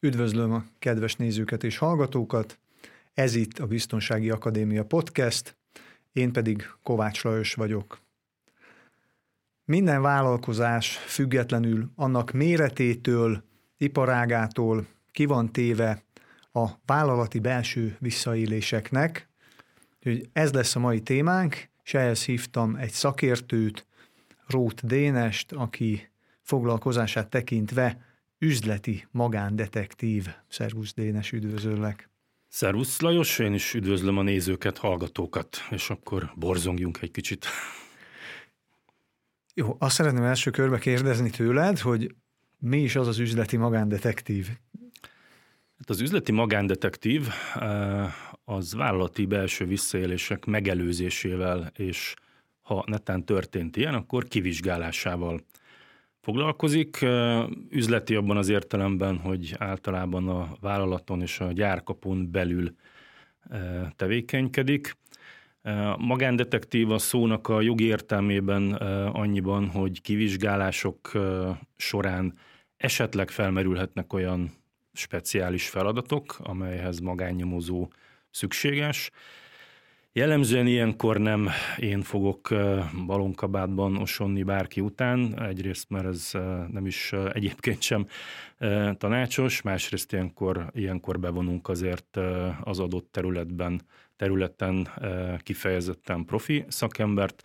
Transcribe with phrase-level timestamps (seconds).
[0.00, 2.58] Üdvözlöm a kedves nézőket és hallgatókat.
[3.14, 5.56] Ez itt a Biztonsági Akadémia podcast,
[6.12, 8.00] én pedig Kovács Lajos vagyok.
[9.64, 13.44] Minden vállalkozás függetlenül annak méretétől,
[13.76, 16.02] iparágától ki van téve
[16.52, 19.28] a vállalati belső visszaéléseknek.
[19.96, 23.86] Úgyhogy ez lesz a mai témánk, és ehhez hívtam egy szakértőt,
[24.46, 26.10] Rót Dénest, aki
[26.42, 28.07] foglalkozását tekintve
[28.38, 30.26] üzleti magándetektív.
[30.48, 32.10] Szervusz Dénes, üdvözöllek!
[32.48, 37.46] Szervusz Lajos, én is üdvözlöm a nézőket, hallgatókat, és akkor borzongjunk egy kicsit.
[39.54, 42.14] Jó, azt szeretném első körbe kérdezni tőled, hogy
[42.58, 44.48] mi is az az üzleti magándetektív?
[45.78, 48.12] Hát az üzleti magándetektív eh,
[48.44, 52.14] az vállalati belső visszaélések megelőzésével, és
[52.60, 55.40] ha netán történt ilyen, akkor kivizsgálásával
[56.20, 57.06] foglalkozik.
[57.70, 62.74] Üzleti abban az értelemben, hogy általában a vállalaton és a gyárkapun belül
[63.96, 64.96] tevékenykedik.
[65.98, 68.72] Magándetektív a szónak a jogi értelmében
[69.12, 71.12] annyiban, hogy kivizsgálások
[71.76, 72.34] során
[72.76, 74.50] esetleg felmerülhetnek olyan
[74.92, 77.88] speciális feladatok, amelyhez magánnyomozó
[78.30, 79.10] szükséges,
[80.12, 82.48] Jellemzően ilyenkor nem én fogok
[83.06, 86.30] balonkabátban osonni bárki után, egyrészt mert ez
[86.70, 88.06] nem is egyébként sem
[88.96, 92.18] tanácsos, másrészt ilyenkor, ilyenkor bevonunk azért
[92.62, 93.80] az adott területben,
[94.16, 94.88] területen
[95.42, 97.42] kifejezetten profi szakembert.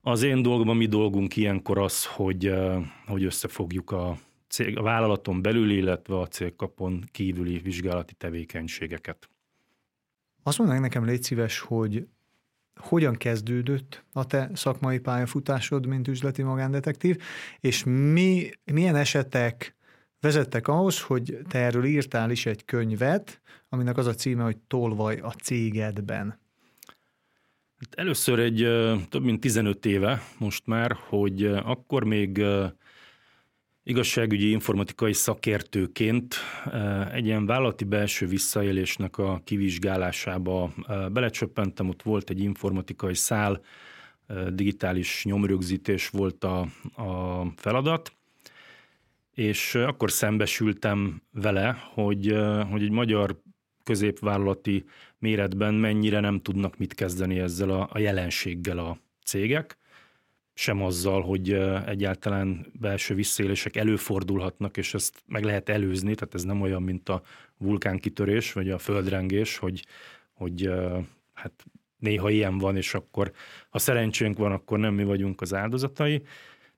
[0.00, 2.54] Az én dolgom, mi dolgunk ilyenkor az, hogy,
[3.06, 4.16] hogy összefogjuk a,
[4.48, 9.28] cég, a vállalaton belül, illetve a cégkapon kívüli vizsgálati tevékenységeket.
[10.50, 12.06] Azt mondanák nekem, légy szíves, hogy
[12.76, 17.16] hogyan kezdődött a te szakmai pályafutásod, mint üzleti magándetektív,
[17.60, 19.76] és mi, milyen esetek
[20.20, 25.16] vezettek ahhoz, hogy te erről írtál is egy könyvet, aminek az a címe, hogy Tolvaj
[25.16, 26.40] a cégedben.
[27.76, 28.56] Hát először egy
[29.08, 32.44] több mint 15 éve most már, hogy akkor még
[33.82, 42.30] igazságügyi informatikai szakértőként eh, egy ilyen vállalati belső visszaélésnek a kivizsgálásába eh, belecsöppentem, ott volt
[42.30, 43.60] egy informatikai szál,
[44.26, 46.60] eh, digitális nyomrögzítés volt a,
[47.02, 48.12] a feladat,
[49.34, 52.36] és akkor szembesültem vele, hogy,
[52.70, 53.40] hogy egy magyar
[53.84, 54.84] középvállalati
[55.18, 59.79] méretben mennyire nem tudnak mit kezdeni ezzel a, a jelenséggel a cégek
[60.60, 61.52] sem azzal, hogy
[61.86, 67.22] egyáltalán belső visszaélések előfordulhatnak, és ezt meg lehet előzni, tehát ez nem olyan, mint a
[67.58, 69.86] vulkánkitörés, vagy a földrengés, hogy,
[70.32, 70.70] hogy
[71.32, 71.64] hát
[71.98, 73.32] néha ilyen van, és akkor
[73.70, 76.18] ha szerencsénk van, akkor nem mi vagyunk az áldozatai.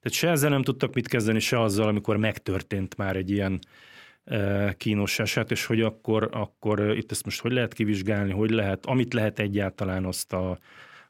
[0.00, 3.58] Tehát se ezzel nem tudtak mit kezdeni, se azzal, amikor megtörtént már egy ilyen
[4.76, 9.14] kínos eset, és hogy akkor, akkor itt ezt most hogy lehet kivizsgálni, hogy lehet, amit
[9.14, 10.58] lehet egyáltalán azt a,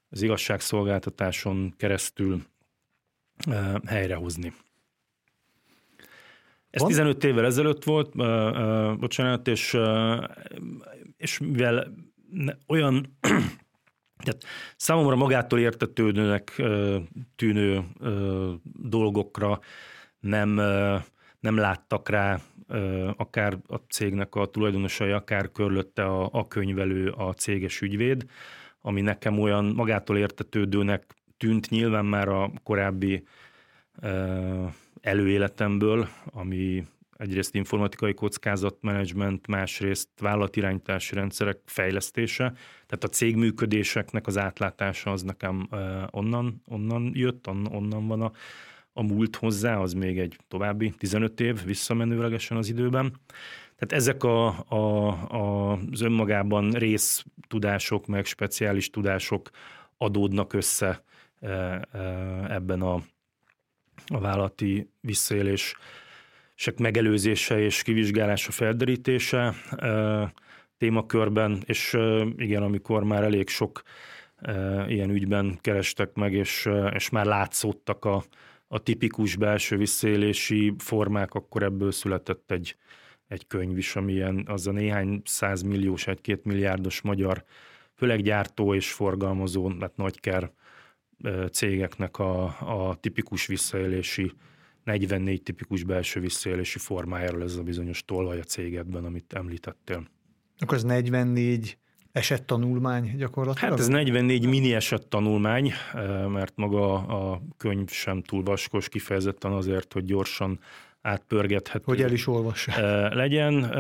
[0.08, 2.42] az igazságszolgáltatáson keresztül
[3.86, 4.52] helyrehozni.
[6.70, 6.88] Ez Van?
[6.88, 8.16] 15 évvel ezelőtt volt,
[8.98, 9.78] bocsánat, és,
[11.16, 11.94] és mivel
[12.66, 13.16] olyan
[14.24, 14.44] tehát
[14.76, 16.62] számomra magától értetődőnek
[17.36, 17.84] tűnő
[18.64, 19.60] dolgokra
[20.20, 20.48] nem,
[21.40, 22.40] nem láttak rá
[23.16, 28.24] akár a cégnek a tulajdonosai, akár körülötte a, a könyvelő, a céges ügyvéd,
[28.80, 33.24] ami nekem olyan magától értetődőnek tűnt nyilván már a korábbi
[35.00, 36.86] előéletemből, ami
[37.16, 42.44] egyrészt informatikai kockázatmenedzsment, másrészt vállalatirányítási rendszerek fejlesztése,
[42.86, 45.68] tehát a cégműködéseknek az átlátása az nekem
[46.10, 48.32] onnan, onnan jött, onnan van a,
[48.92, 53.20] a múlt hozzá, az még egy további 15 év visszamenőlegesen az időben.
[53.76, 59.50] Tehát ezek a, a, a, az önmagában résztudások, meg speciális tudások
[59.96, 61.04] adódnak össze
[62.48, 62.94] ebben a,
[64.06, 65.76] a vállalati visszaélés
[66.76, 69.54] megelőzése és kivizsgálása, felderítése
[70.78, 71.98] témakörben, és
[72.36, 73.82] igen, amikor már elég sok
[74.88, 78.24] ilyen ügyben kerestek meg, és, és már látszottak a,
[78.68, 82.76] a tipikus belső visszaélési formák, akkor ebből született egy,
[83.28, 87.44] egy könyv is, amilyen az a néhány százmilliós, egy-két milliárdos magyar,
[87.94, 90.52] főleg gyártó és forgalmazó, hát nagyker
[91.50, 94.32] cégeknek a, a tipikus visszaélési
[94.84, 100.06] 44 tipikus belső visszaélési formájáról ez a bizonyos tolvaj a cégedben, amit említettél.
[100.58, 101.78] Akkor az 44
[102.12, 103.70] esettanulmány gyakorlatilag?
[103.70, 105.72] Hát ez 44 mini esettanulmány,
[106.28, 110.60] mert maga a könyv sem túl vaskos, kifejezetten azért, hogy gyorsan
[111.02, 111.82] átpörgethető.
[111.84, 113.14] Hogy el is olvassák.
[113.14, 113.74] Legyen.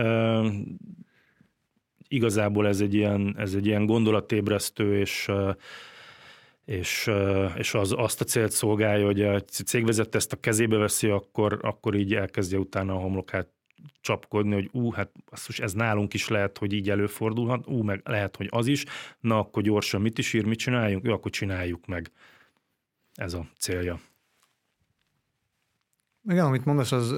[2.08, 5.30] Igazából ez egy ilyen, ez egy ilyen gondolatébresztő, és
[6.64, 7.10] és,
[7.56, 11.94] és az azt a célt szolgálja, hogy a cégvezető ezt a kezébe veszi, akkor, akkor
[11.94, 13.48] így elkezdje utána a homlokát
[14.00, 18.36] csapkodni, hogy ú, hát azt ez nálunk is lehet, hogy így előfordulhat, ú, meg lehet,
[18.36, 18.84] hogy az is,
[19.20, 22.10] na akkor gyorsan mit is ír, mit csináljunk, jó, akkor csináljuk meg.
[23.14, 24.00] Ez a célja.
[26.28, 27.14] Igen, amit mondasz, az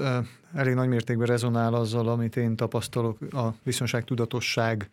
[0.53, 4.89] elég nagy mértékben rezonál azzal, amit én tapasztalok a biztonságtudatosság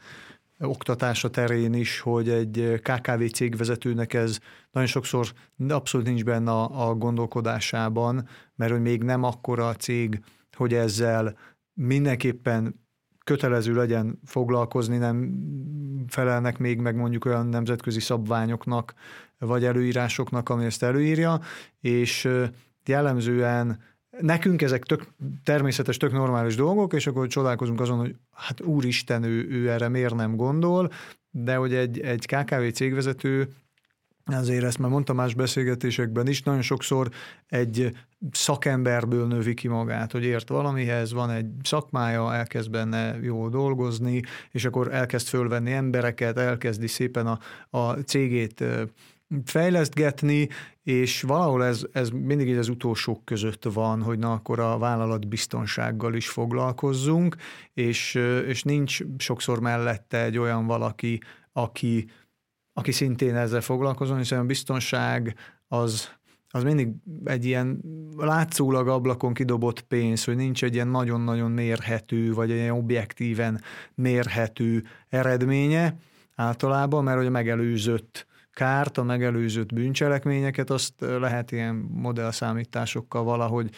[0.63, 4.39] oktatása terén is, hogy egy KKV cégvezetőnek ez
[4.71, 5.33] nagyon sokszor
[5.69, 10.25] abszolút nincs benne a, a gondolkodásában, mert hogy még nem akkora a cég,
[10.57, 11.37] hogy ezzel
[11.75, 12.81] mindenképpen
[13.25, 15.35] kötelező legyen foglalkozni, nem
[16.09, 18.95] felelnek még meg mondjuk olyan nemzetközi szabványoknak,
[19.39, 21.41] vagy előírásoknak, ami ezt előírja,
[21.81, 22.29] és
[22.85, 23.81] jellemzően
[24.21, 25.07] nekünk ezek tök
[25.45, 30.15] természetes, tök normális dolgok, és akkor csodálkozunk azon, hogy hát úristen, ő, ő erre miért
[30.15, 30.91] nem gondol,
[31.31, 33.49] de hogy egy, egy KKV cégvezető
[34.25, 37.09] Azért ezt már mondtam más beszélgetésekben is, nagyon sokszor
[37.49, 37.91] egy
[38.31, 44.65] szakemberből növi ki magát, hogy ért valamihez, van egy szakmája, elkezd benne jól dolgozni, és
[44.65, 47.39] akkor elkezd fölvenni embereket, elkezdi szépen a,
[47.79, 48.65] a cégét
[49.45, 50.49] fejlesztgetni,
[50.83, 55.29] és valahol ez, ez mindig így az utolsók között van, hogy na akkor a vállalat
[55.29, 57.37] biztonsággal is foglalkozzunk,
[57.75, 58.15] és,
[58.47, 61.21] és nincs sokszor mellette egy olyan valaki,
[61.53, 62.07] aki,
[62.73, 65.37] aki szintén ezzel foglalkozom, hiszen a biztonság
[65.69, 66.09] az,
[66.49, 66.89] az mindig
[67.25, 67.81] egy ilyen
[68.17, 73.61] látszólag ablakon kidobott pénz, hogy nincs egy ilyen nagyon-nagyon mérhető, vagy egy ilyen objektíven
[73.95, 75.97] mérhető eredménye
[76.35, 83.71] általában, mert hogy a megelőzött kárt, a megelőzött bűncselekményeket, azt lehet ilyen modellszámításokkal valahogy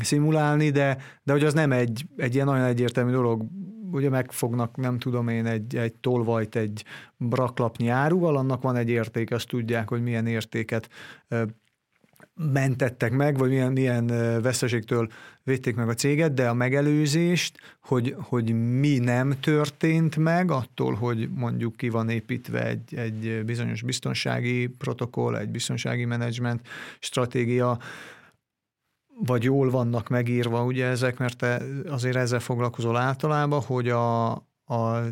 [0.00, 3.46] szimulálni, de, de hogy az nem egy, egy ilyen nagyon egyértelmű dolog,
[3.90, 6.84] ugye megfognak, nem tudom én, egy, egy tolvajt egy
[7.16, 10.88] braklapnyi áruval, annak van egy érték, azt tudják, hogy milyen értéket
[12.36, 14.06] mentettek meg, vagy milyen, milyen
[14.42, 15.08] veszteségtől
[15.42, 21.30] védték meg a céget, de a megelőzést, hogy, hogy mi nem történt meg, attól, hogy
[21.30, 26.68] mondjuk ki van építve egy, egy bizonyos biztonsági protokoll, egy biztonsági menedzsment
[26.98, 27.78] stratégia,
[29.24, 34.30] vagy jól vannak megírva ugye ezek, mert te azért ezzel foglalkozol általában, hogy a,
[34.64, 35.02] a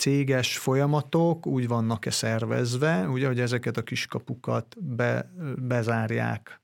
[0.00, 6.60] céges folyamatok úgy vannak-e szervezve, ugye, hogy ezeket a kiskapukat be, bezárják,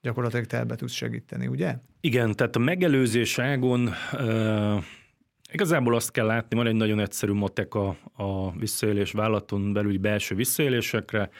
[0.00, 1.74] gyakorlatilag te ebbe tudsz segíteni, ugye?
[2.00, 4.82] Igen, tehát a megelőzés ágon uh,
[5.52, 10.34] igazából azt kell látni, van egy nagyon egyszerű matek a, a visszaélés vállalaton belüli belső
[10.34, 11.30] visszaélésekre,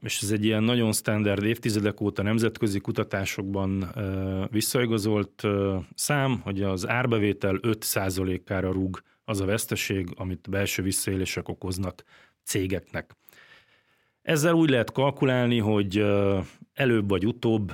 [0.00, 3.94] és ez egy ilyen nagyon standard évtizedek óta nemzetközi kutatásokban
[4.50, 5.42] visszaigazolt
[5.94, 12.04] szám, hogy az árbevétel 5%-ára rúg az a veszteség, amit belső visszaélések okoznak
[12.42, 13.16] cégeknek.
[14.22, 16.04] Ezzel úgy lehet kalkulálni, hogy
[16.74, 17.72] előbb vagy utóbb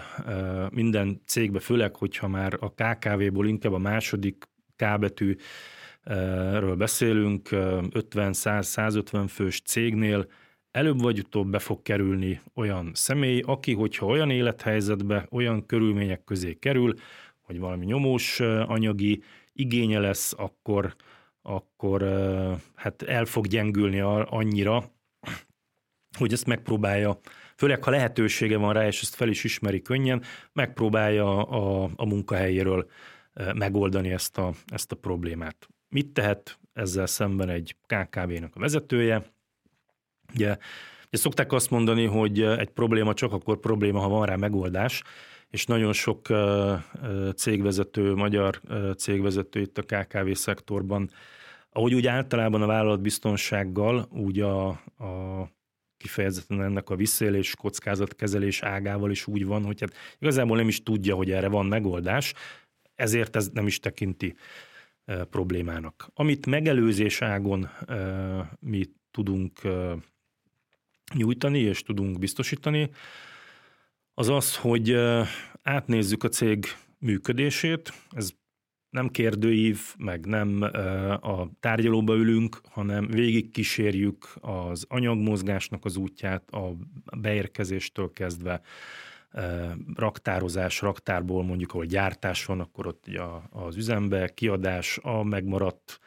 [0.70, 9.60] minden cégbe, főleg, hogyha már a KKV-ból inkább a második K betűről beszélünk, 50-100-150 fős
[9.60, 10.26] cégnél
[10.70, 16.54] előbb vagy utóbb be fog kerülni olyan személy, aki, hogyha olyan élethelyzetbe, olyan körülmények közé
[16.54, 16.94] kerül,
[17.40, 19.22] hogy valami nyomós anyagi
[19.52, 20.94] igénye lesz, akkor
[21.42, 22.02] akkor
[22.74, 24.90] hát el fog gyengülni annyira,
[26.18, 27.18] hogy ezt megpróbálja,
[27.56, 32.90] főleg ha lehetősége van rá, és ezt fel is ismeri könnyen, megpróbálja a, a munkahelyéről
[33.54, 35.68] megoldani ezt a, ezt a problémát.
[35.88, 39.24] Mit tehet ezzel szemben egy KKV-nak a vezetője?
[40.34, 40.56] Ugye,
[41.06, 45.02] ugye szokták azt mondani, hogy egy probléma csak akkor probléma, ha van rá megoldás,
[45.50, 46.28] és nagyon sok
[47.36, 48.60] cégvezető, magyar
[48.96, 51.10] cégvezető itt a KKV szektorban,
[51.72, 55.48] ahogy úgy általában a vállalatbiztonsággal, úgy a, a
[55.96, 61.14] kifejezetten ennek a visszaélés kockázatkezelés ágával is úgy van, hogy hát igazából nem is tudja,
[61.14, 62.34] hogy erre van megoldás,
[62.94, 64.34] ezért ez nem is tekinti
[65.30, 66.10] problémának.
[66.14, 67.68] Amit megelőzés ágon
[68.60, 69.60] mi tudunk
[71.14, 72.90] nyújtani és tudunk biztosítani,
[74.14, 74.96] az az, hogy
[75.62, 76.66] átnézzük a cég
[76.98, 78.30] működését, ez
[78.90, 80.62] nem kérdőív, meg nem
[81.20, 86.76] a tárgyalóba ülünk, hanem végig kísérjük az anyagmozgásnak az útját, a
[87.16, 88.60] beérkezéstől kezdve
[89.94, 93.04] raktározás, raktárból mondjuk, ahol gyártás van, akkor ott
[93.50, 95.98] az üzembe, kiadás, a megmaradt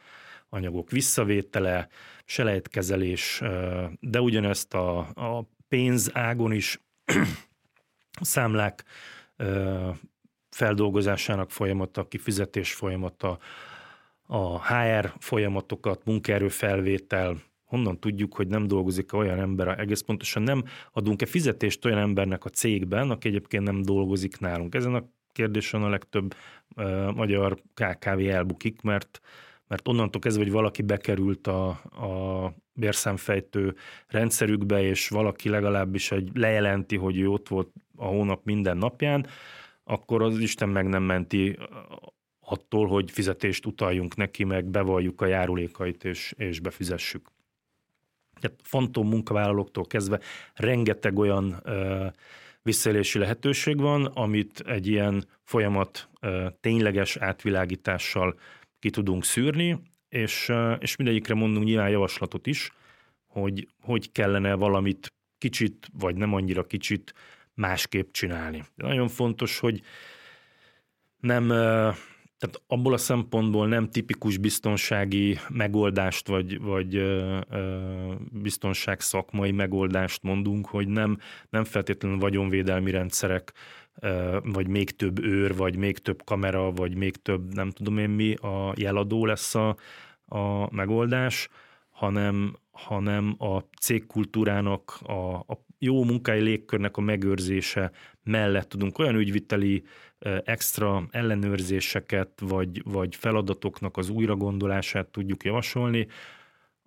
[0.48, 1.88] anyagok visszavétele,
[2.24, 3.42] selejtkezelés,
[4.00, 6.80] de ugyanezt a, a pénzágon is
[8.20, 8.84] számlák
[10.50, 13.38] feldolgozásának folyamata, kifizetés folyamata,
[14.26, 20.64] a HR folyamatokat, munkaerő felvétel, honnan tudjuk, hogy nem dolgozik olyan ember, egész pontosan nem
[20.92, 24.74] adunk-e fizetést olyan embernek a cégben, aki egyébként nem dolgozik nálunk.
[24.74, 26.34] Ezen a kérdésen a legtöbb
[26.76, 29.20] uh, magyar KKV elbukik, mert
[29.66, 33.74] mert onnantól kezdve, hogy valaki bekerült a, a bérszámfejtő
[34.06, 37.72] rendszerükbe, és valaki legalábbis egy lejelenti, hogy ő ott volt
[38.04, 39.26] a hónap minden napján,
[39.84, 41.58] akkor az Isten meg nem menti
[42.40, 47.32] attól, hogy fizetést utaljunk neki, meg bevalljuk a járulékait, és, és befizessük.
[48.40, 50.20] Tehát fantom munkavállalóktól kezdve
[50.54, 52.06] rengeteg olyan ö,
[52.62, 58.38] visszaélési lehetőség van, amit egy ilyen folyamat ö, tényleges átvilágítással
[58.78, 62.72] ki tudunk szűrni, és, és mindegyikre mondunk nyilván javaslatot is,
[63.26, 67.14] hogy hogy kellene valamit kicsit, vagy nem annyira kicsit
[67.54, 68.64] másképp csinálni.
[68.74, 69.80] De nagyon fontos, hogy
[71.20, 71.48] nem,
[72.38, 77.22] tehát abból a szempontból nem tipikus biztonsági megoldást, vagy, vagy
[78.30, 81.18] biztonság szakmai megoldást mondunk, hogy nem,
[81.50, 83.52] nem feltétlenül vagyonvédelmi rendszerek
[84.42, 88.34] vagy még több őr, vagy még több kamera, vagy még több nem tudom én mi
[88.34, 89.76] a jeladó lesz a,
[90.26, 91.48] a megoldás,
[91.94, 97.90] hanem, hanem a cégkultúrának, a, a jó munkai légkörnek a megőrzése
[98.22, 99.84] mellett tudunk olyan ügyviteli
[100.44, 106.06] extra ellenőrzéseket, vagy, vagy feladatoknak az újragondolását tudjuk javasolni,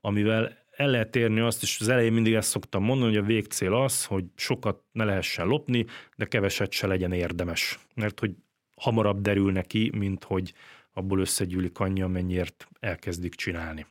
[0.01, 3.73] amivel el lehet érni azt, és az elején mindig ezt szoktam mondani, hogy a végcél
[3.73, 5.85] az, hogy sokat ne lehessen lopni,
[6.15, 7.79] de keveset se legyen érdemes.
[7.95, 8.35] Mert hogy
[8.75, 10.53] hamarabb derül neki, mint hogy
[10.93, 13.85] abból összegyűlik annyi, amennyiért elkezdik csinálni.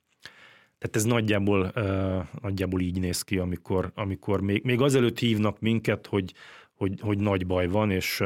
[0.79, 1.73] Tehát ez nagyjából,
[2.41, 6.33] nagyjából így néz ki, amikor, amikor még, még azelőtt hívnak minket, hogy,
[6.75, 8.19] hogy, hogy nagy baj van, és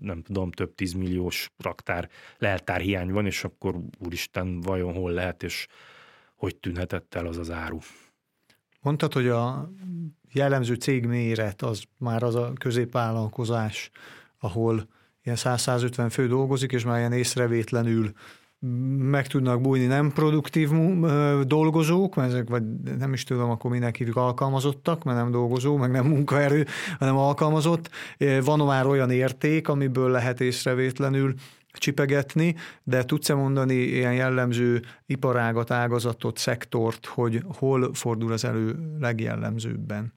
[0.00, 2.08] nem tudom, több tízmilliós raktár,
[2.38, 5.66] leltár hiány van, és akkor úristen, vajon hol lehet, és
[6.36, 7.78] hogy tűnhetett el az az áru.
[8.80, 9.70] Mondtad, hogy a
[10.32, 13.90] jellemző cégméret az már az a középvállalkozás,
[14.38, 14.88] ahol
[15.22, 18.12] ilyen 100-150 fő dolgozik, és már ilyen észrevétlenül
[18.98, 20.70] meg tudnak bújni nem produktív
[21.42, 22.62] dolgozók, mert ezek, vagy
[22.98, 26.66] nem is tudom, akkor minek alkalmazottak, mert nem dolgozó, meg nem munkaerő,
[26.98, 27.90] hanem alkalmazott.
[28.44, 31.34] Van már olyan érték, amiből lehet észrevétlenül
[31.72, 40.12] csipegetni, de tudsz-e mondani ilyen jellemző iparágat, ágazatot, szektort, hogy hol fordul az elő legjellemzőbben?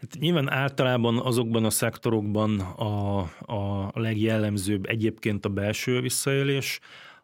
[0.00, 3.18] Hát nyilván általában azokban a szektorokban a,
[3.54, 6.80] a legjellemzőbb egyébként a belső visszaélés,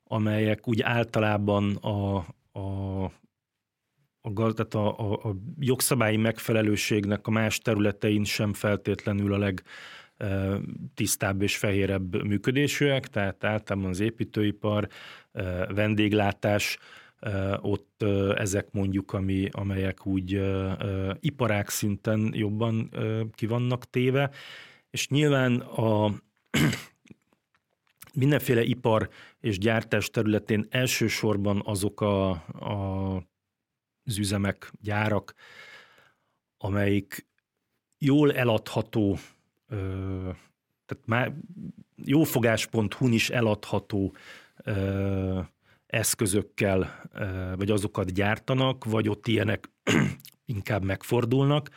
[0.09, 2.17] amelyek úgy általában a,
[2.53, 3.05] a,
[4.21, 9.62] a, tehát a, a, a jogszabályi megfelelőségnek a más területein sem feltétlenül a leg,
[10.95, 14.88] tisztább és fehérebb működésűek, tehát általában az építőipar,
[15.69, 16.79] vendéglátás,
[17.61, 20.43] ott ezek mondjuk, ami, amelyek úgy
[21.21, 22.91] iparák szinten jobban
[23.35, 24.31] ki vannak téve,
[24.91, 26.12] és nyilván a
[28.19, 29.09] mindenféle ipar
[29.41, 33.15] és gyártás területén elsősorban azok a, a,
[34.05, 35.35] az üzemek, gyárak,
[36.59, 37.27] amelyik
[37.99, 39.19] jól eladható
[40.89, 41.33] tehát már
[41.97, 44.15] jófogás.hu-n is eladható
[45.87, 47.01] eszközökkel,
[47.57, 49.71] vagy azokat gyártanak, vagy ott ilyenek
[50.47, 51.71] inkább megfordulnak.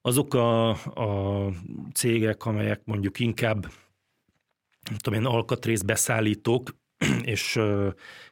[0.00, 1.50] Azok a, a
[1.92, 3.66] cégek, amelyek mondjuk inkább
[4.96, 6.76] tudom én, alkatrész beszállítók,
[7.22, 7.60] és,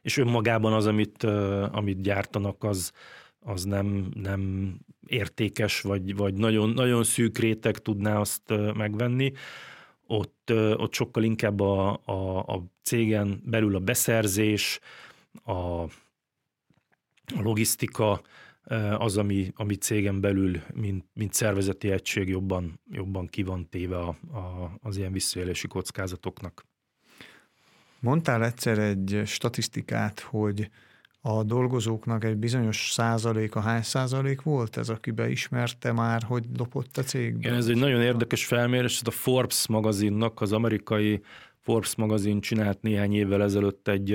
[0.02, 1.22] és önmagában az, amit,
[1.70, 2.92] amit gyártanak, az,
[3.38, 4.74] az nem, nem
[5.06, 9.32] értékes, vagy, vagy nagyon, nagyon szűk réteg tudná azt megvenni,
[10.06, 14.80] ott, ott sokkal inkább a, a, a cégen belül a beszerzés,
[15.44, 15.82] a,
[17.34, 18.22] a logisztika
[18.98, 24.08] az, ami, ami cégen belül, mint, mint szervezeti egység jobban, jobban ki van téve a,
[24.32, 26.66] a, az ilyen visszaélési kockázatoknak.
[28.00, 30.70] Mondtál egyszer egy statisztikát, hogy
[31.20, 37.02] a dolgozóknak egy bizonyos százaléka, hány százalék volt ez, aki beismerte már, hogy lopott a
[37.02, 37.38] cégbe?
[37.38, 41.22] Igen, ez egy nagyon érdekes felmérés, a Forbes magazinnak, az amerikai
[41.60, 44.12] Forbes magazin csinált néhány évvel ezelőtt egy,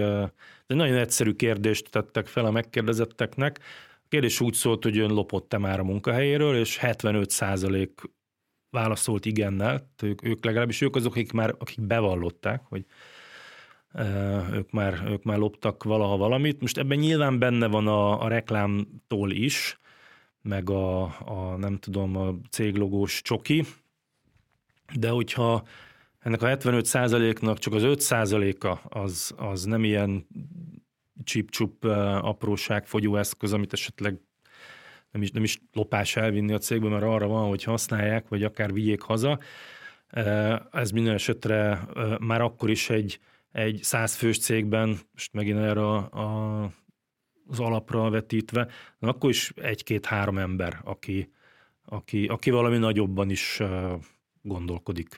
[0.67, 3.59] egy nagyon egyszerű kérdést tettek fel a megkérdezetteknek.
[4.11, 8.01] Kérdés úgy szólt, hogy ön lopott-e már a munkahelyéről, és 75 százalék
[8.69, 12.85] válaszolt igennel, ők, ők legalábbis ők azok, akik már akik bevallották, hogy
[14.53, 16.61] ők már, ők már loptak valaha valamit.
[16.61, 19.79] Most ebben nyilván benne van a, a reklámtól is,
[20.41, 23.65] meg a, a nem tudom, a céglogós csoki,
[24.93, 25.63] de hogyha
[26.19, 28.11] ennek a 75% nak csak az 5
[28.59, 30.27] a az, az nem ilyen
[31.23, 31.83] csip-csup
[32.21, 34.19] apróság, fogyóeszköz, amit esetleg
[35.11, 38.73] nem is, nem is lopás elvinni a cégbe, mert arra van, hogy használják, vagy akár
[38.73, 39.39] vigyék haza.
[40.71, 41.87] Ez minden esetre
[42.19, 43.19] már akkor is egy,
[43.51, 46.63] egy százfős cégben, most megint erre a, a,
[47.47, 48.67] az alapra vetítve,
[48.99, 51.31] akkor is egy-két-három ember, aki,
[51.85, 53.61] aki, aki valami nagyobban is
[54.41, 55.17] gondolkodik.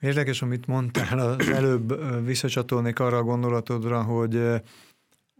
[0.00, 4.36] Érdekes, amit mondtál, az előbb visszacsatolnék arra a gondolatodra, hogy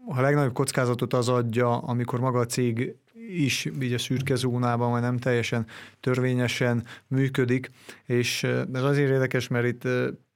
[0.09, 2.95] a legnagyobb kockázatot az adja, amikor maga a cég
[3.29, 5.67] is így a szürke zónában, vagy nem teljesen
[6.01, 7.71] törvényesen működik,
[8.05, 9.89] és ez azért érdekes, mert itt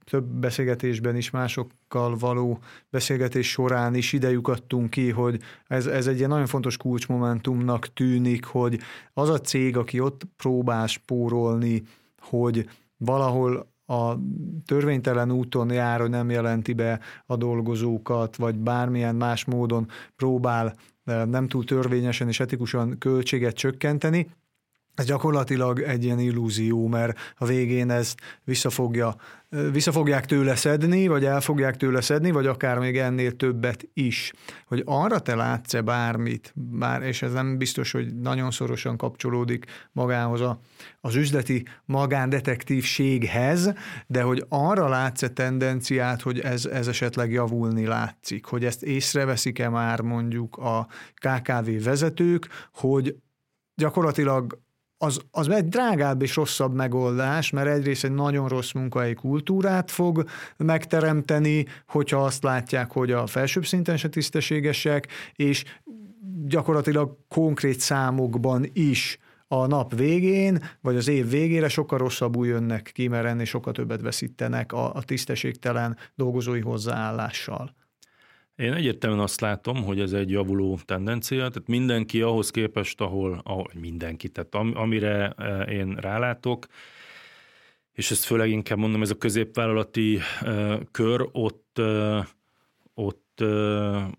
[0.05, 2.59] több beszélgetésben is másokkal való
[2.91, 8.45] beszélgetés során is idejük adtunk ki, hogy ez, ez egy ilyen nagyon fontos kulcsmomentumnak tűnik,
[8.45, 8.81] hogy
[9.13, 11.83] az a cég, aki ott próbál spórolni,
[12.21, 14.19] hogy valahol a
[14.65, 21.25] törvénytelen úton jár, hogy nem jelenti be a dolgozókat, vagy bármilyen más módon próbál eh,
[21.25, 24.31] nem túl törvényesen és etikusan költséget csökkenteni,
[24.95, 29.17] ez gyakorlatilag egy ilyen illúzió, mert a végén ezt visszafogja,
[29.73, 34.33] vissza fogják tőle szedni, vagy el fogják tőle szedni, vagy akár még ennél többet is.
[34.67, 40.41] Hogy arra te látsz-e bármit, bár, és ez nem biztos, hogy nagyon szorosan kapcsolódik magához
[40.41, 40.61] a,
[41.01, 43.73] az üzleti magándetektívséghez,
[44.07, 50.01] de hogy arra látsz-e tendenciát, hogy ez, ez esetleg javulni látszik, hogy ezt észreveszik-e már
[50.01, 53.17] mondjuk a KKV vezetők, hogy
[53.75, 54.59] gyakorlatilag
[55.03, 60.25] az, az egy drágább és rosszabb megoldás, mert egyrészt egy nagyon rossz munkai kultúrát fog
[60.57, 65.65] megteremteni, hogyha azt látják, hogy a felsőbb szinten se tisztességesek, és
[66.47, 73.09] gyakorlatilag konkrét számokban is a nap végén, vagy az év végére sokkal rosszabbul jönnek ki,
[73.09, 77.75] mert ennél sokkal többet veszítenek a, a tisztességtelen dolgozói hozzáállással.
[78.61, 83.71] Én egyértelműen azt látom, hogy ez egy javuló tendencia, tehát mindenki ahhoz képest, ahol, ahol
[83.81, 86.67] mindenki, tehát am, amire eh, én rálátok,
[87.93, 92.27] és ezt főleg inkább mondom, ez a középvállalati uh, kör, ott, uh,
[92.95, 93.43] ott,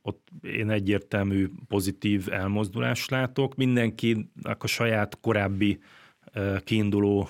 [0.01, 3.55] ott én egyértelmű pozitív elmozdulást látok.
[3.55, 5.79] Mindenkinek a saját korábbi
[6.63, 7.29] kiinduló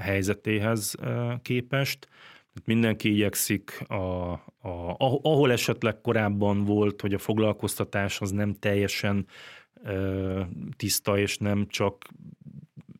[0.00, 0.94] helyzetéhez
[1.42, 2.08] képest.
[2.64, 9.26] Mindenki igyekszik, a, a, ahol esetleg korábban volt, hogy a foglalkoztatás az nem teljesen
[9.84, 10.40] ö,
[10.76, 12.08] tiszta, és nem csak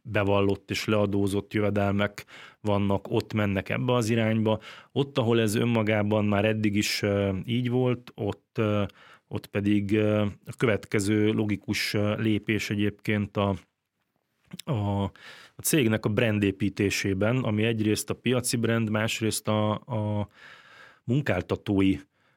[0.03, 2.25] bevallott és leadózott jövedelmek
[2.61, 4.61] vannak, ott mennek ebbe az irányba.
[4.93, 7.03] Ott, ahol ez önmagában már eddig is
[7.45, 8.61] így volt, ott,
[9.29, 9.99] ott pedig
[10.45, 13.57] a következő logikus lépés egyébként a,
[14.65, 15.11] a
[15.57, 20.29] a cégnek a brandépítésében, ami egyrészt a piaci brand, másrészt a, a
[21.05, 21.97] munkáltatói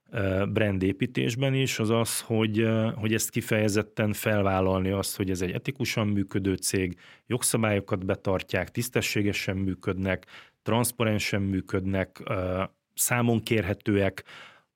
[0.09, 5.51] e, brandépítésben is, az az, hogy, e, hogy ezt kifejezetten felvállalni azt, hogy ez egy
[5.51, 10.25] etikusan működő cég, jogszabályokat betartják, tisztességesen működnek,
[10.61, 14.23] transzparensen működnek, e, számon kérhetőek,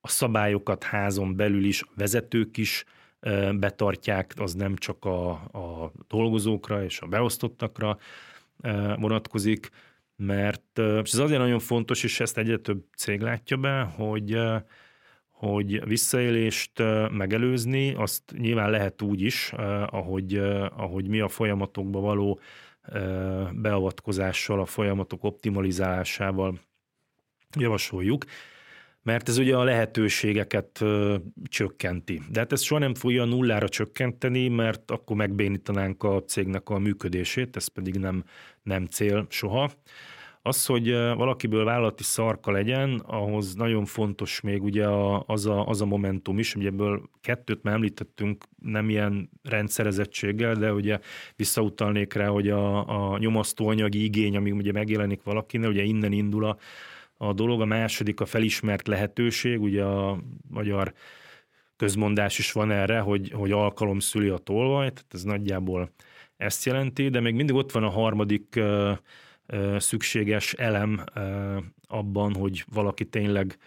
[0.00, 2.84] a szabályokat házon belül is, vezetők is
[3.54, 7.98] betartják, az nem csak a, a dolgozókra és a beosztottakra,
[8.96, 9.70] vonatkozik,
[10.16, 14.38] mert és ez azért nagyon fontos, és ezt egyre több cég látja be, hogy
[15.30, 19.52] hogy visszaélést megelőzni, azt nyilván lehet úgy is,
[19.86, 20.36] ahogy,
[20.76, 22.40] ahogy mi a folyamatokba való
[23.52, 26.58] beavatkozással, a folyamatok optimalizálásával
[27.58, 28.24] javasoljuk,
[29.04, 31.16] mert ez ugye a lehetőségeket ö,
[31.48, 32.20] csökkenti.
[32.30, 37.56] De hát ez soha nem fogja nullára csökkenteni, mert akkor megbénítanánk a cégnek a működését,
[37.56, 38.24] ez pedig nem,
[38.62, 39.70] nem cél soha.
[40.46, 44.88] Az, hogy valakiből vállalati szarka legyen, ahhoz nagyon fontos még ugye
[45.26, 50.72] az a, az a momentum is, ugye ebből kettőt már említettünk, nem ilyen rendszerezettséggel, de
[50.72, 50.98] ugye
[51.36, 56.56] visszautalnék rá, hogy a, a nyomasztóanyagi igény, ami ugye megjelenik valakinél, ugye innen indul a,
[57.28, 60.94] a dolog, a második a felismert lehetőség, ugye a magyar
[61.76, 65.90] közmondás is van erre, hogy, hogy alkalom szüli a tolvaj, tehát ez nagyjából
[66.36, 68.92] ezt jelenti, de még mindig ott van a harmadik ö,
[69.46, 71.56] ö, szükséges elem ö,
[71.86, 73.58] abban, hogy valaki tényleg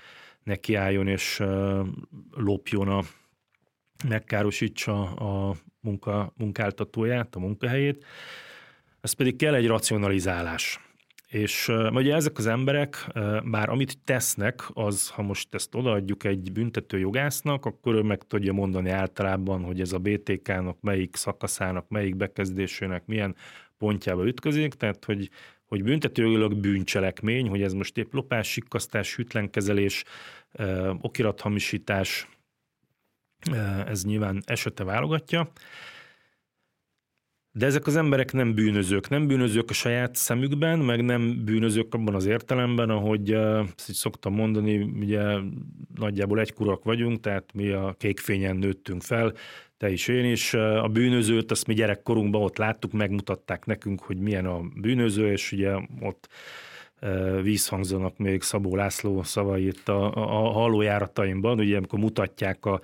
[0.43, 1.84] nekiálljon és ö,
[2.32, 3.02] lopjon a
[4.08, 8.06] megkárosítsa a munka, munkáltatóját, a munkahelyét.
[9.02, 10.87] Ez pedig kell egy racionalizálás.
[11.28, 13.08] És ugye ezek az emberek,
[13.44, 18.54] bár amit tesznek, az, ha most ezt odaadjuk egy büntető jogásznak, akkor ő meg tudja
[18.54, 23.36] mondani általában, hogy ez a BTK-nak melyik szakaszának, melyik bekezdésének milyen
[23.78, 25.30] pontjába ütközik, tehát hogy,
[25.66, 30.04] hogy büntetőjogilag bűncselekmény, hogy ez most épp lopás, sikkasztás, hűtlenkezelés,
[31.02, 32.28] okirathamisítás,
[33.86, 35.52] ez nyilván esete válogatja.
[37.58, 39.10] De ezek az emberek nem bűnözők.
[39.10, 44.34] Nem bűnözők a saját szemükben, meg nem bűnözők abban az értelemben, ahogy ezt így szoktam
[44.34, 45.22] mondani, ugye
[45.96, 49.34] nagyjából egy kurak vagyunk, tehát mi a kékfényen nőttünk fel,
[49.78, 50.54] te is, én is.
[50.54, 55.76] A bűnözőt, azt mi gyerekkorunkban ott láttuk, megmutatták nekünk, hogy milyen a bűnöző, és ugye
[56.02, 56.30] ott
[57.41, 62.82] vízhangzanak még Szabó László szavait a, a hallójárataimban, ugye amikor mutatják a,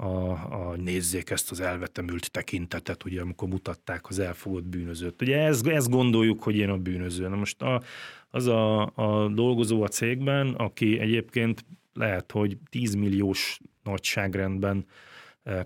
[0.00, 5.22] a, a nézzék ezt az elvetemült tekintetet, ugye amikor mutatták az elfogott bűnözőt.
[5.22, 7.28] Ugye ezt, ezt gondoljuk, hogy én a bűnöző.
[7.28, 7.82] Na most a,
[8.30, 14.86] az a, a dolgozó a cégben, aki egyébként lehet, hogy 10 milliós nagyságrendben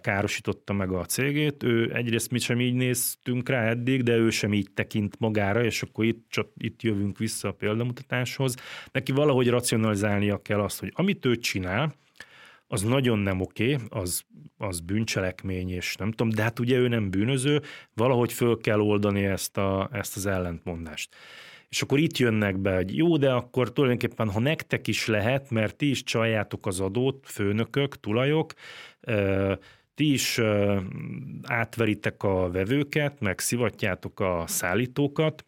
[0.00, 1.62] károsította meg a cégét.
[1.62, 5.82] Ő egyrészt mi sem így néztünk rá eddig, de ő sem így tekint magára, és
[5.82, 8.54] akkor itt, csak itt jövünk vissza a példamutatáshoz.
[8.92, 11.94] Neki valahogy racionalizálnia kell azt, hogy amit ő csinál,
[12.72, 14.22] az nagyon nem oké, az,
[14.56, 17.62] az bűncselekmény, és nem tudom, de hát ugye ő nem bűnöző,
[17.94, 21.14] valahogy föl kell oldani ezt, a, ezt az ellentmondást.
[21.68, 25.76] És akkor itt jönnek be, hogy jó, de akkor tulajdonképpen, ha nektek is lehet, mert
[25.76, 28.52] ti is csaljátok az adót, főnökök, tulajok,
[29.94, 30.40] ti is
[31.42, 35.44] átveritek a vevőket, meg szivatjátok a szállítókat,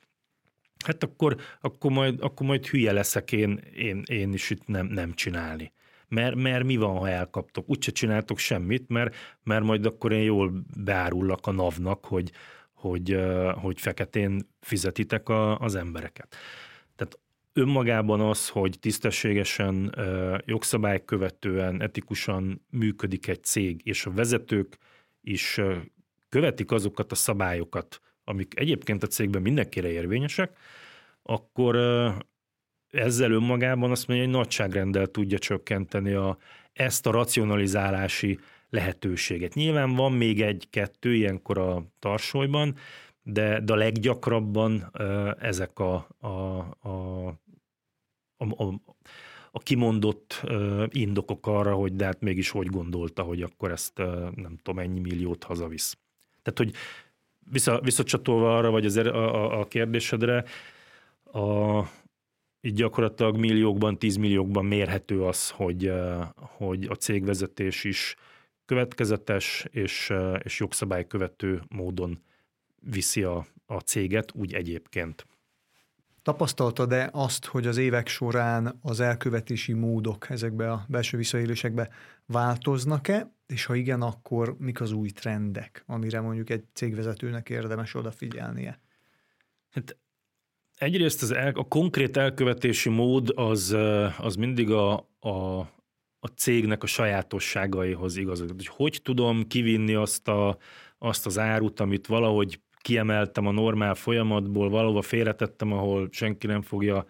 [0.84, 5.12] hát akkor, akkor, majd, akkor majd hülye leszek én, én, én is itt nem, nem
[5.12, 5.72] csinálni.
[6.08, 7.70] Mert, mert mi van, ha elkaptok?
[7.70, 12.30] Úgyse csináltok semmit, mert, mert majd akkor én jól beárullak a navnak, hogy,
[12.72, 13.18] hogy,
[13.54, 16.36] hogy feketén fizetitek a, az embereket.
[16.96, 17.18] Tehát
[17.52, 19.94] önmagában az, hogy tisztességesen,
[20.44, 24.78] jogszabály követően, etikusan működik egy cég, és a vezetők
[25.20, 25.60] is
[26.28, 30.58] követik azokat a szabályokat, amik egyébként a cégben mindenkire érvényesek,
[31.22, 31.76] akkor
[32.94, 36.38] ezzel önmagában azt mondja, hogy nagyságrendel tudja csökkenteni a,
[36.72, 38.38] ezt a racionalizálási
[38.70, 39.54] lehetőséget.
[39.54, 42.76] Nyilván van még egy-kettő ilyenkor a tarsolyban,
[43.22, 44.90] de, de a leggyakrabban
[45.40, 46.28] ezek a, a,
[46.80, 47.26] a,
[48.36, 48.80] a, a,
[49.50, 50.42] a kimondott
[50.88, 53.96] indokok arra, hogy de hát mégis hogy gondolta, hogy akkor ezt
[54.34, 55.98] nem tudom, ennyi milliót hazavisz.
[56.42, 56.72] Tehát, hogy
[57.50, 60.44] vissza, visszacsatolva arra, vagy az, er, a, a, a kérdésedre,
[61.32, 61.78] a,
[62.64, 65.92] így gyakorlatilag milliókban, tízmilliókban mérhető az, hogy,
[66.36, 68.16] hogy a cégvezetés is
[68.64, 72.18] következetes és, és jogszabály követő módon
[72.80, 75.26] viszi a, a céget, úgy egyébként.
[76.22, 81.88] Tapasztaltad-e azt, hogy az évek során az elkövetési módok ezekbe a belső visszaélésekbe
[82.26, 88.80] változnak-e, és ha igen, akkor mik az új trendek, amire mondjuk egy cégvezetőnek érdemes odafigyelnie?
[89.70, 89.96] Hát
[90.76, 93.76] egyrészt az el, a konkrét elkövetési mód az,
[94.18, 95.58] az mindig a, a,
[96.20, 98.56] a cégnek a sajátosságaihoz igazodik.
[98.56, 100.56] Hogy hogy tudom kivinni azt, a,
[100.98, 107.04] azt az árut, amit valahogy kiemeltem a normál folyamatból, valahova félretettem, ahol senki nem fogja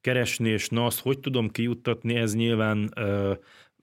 [0.00, 3.32] keresni, és na azt hogy tudom kijuttatni, ez nyilván ö,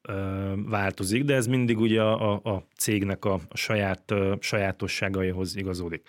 [0.01, 6.07] ö, változik, de ez mindig ugye a, a, cégnek a, a saját ö, sajátosságaihoz igazodik.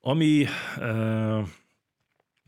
[0.00, 0.44] Ami
[0.78, 1.40] ö,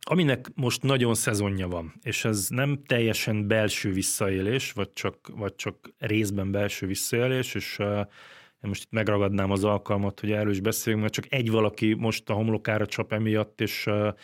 [0.01, 5.95] aminek most nagyon szezonja van, és ez nem teljesen belső visszaélés, vagy csak, vagy csak
[5.99, 7.99] részben belső visszaélés, és uh,
[8.63, 12.31] én most itt megragadnám az alkalmat, hogy erről is beszéljünk, mert csak egy valaki most
[12.31, 14.15] a homlokára csap emiatt, és uh,